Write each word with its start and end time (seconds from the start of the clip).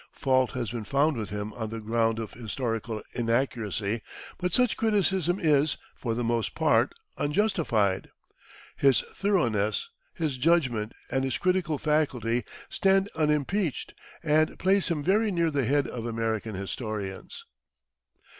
Fault 0.13 0.53
has 0.53 0.71
been 0.71 0.83
found 0.83 1.15
with 1.15 1.29
him 1.29 1.53
on 1.53 1.69
the 1.69 1.79
ground 1.79 2.17
of 2.17 2.33
historical 2.33 3.03
inaccuracy, 3.13 4.01
but 4.39 4.51
such 4.51 4.75
criticism 4.75 5.39
is, 5.39 5.77
for 5.95 6.15
the 6.15 6.23
most 6.23 6.55
part, 6.55 6.95
unjustified. 7.19 8.09
His 8.75 9.01
thoroughness, 9.13 9.89
his 10.15 10.37
judgment, 10.39 10.93
and 11.11 11.23
his 11.23 11.37
critical 11.37 11.77
faculty 11.77 12.45
stand 12.67 13.09
unimpeached, 13.13 13.93
and 14.23 14.57
place 14.57 14.89
him 14.89 15.03
very 15.03 15.31
near 15.31 15.51
the 15.51 15.65
head 15.65 15.85
of 15.85 16.07
American 16.07 16.55
historians. 16.55 17.45